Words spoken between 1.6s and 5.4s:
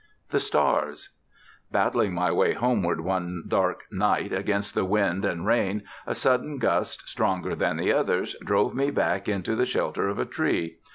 Battling my way homeward one dark night against the wind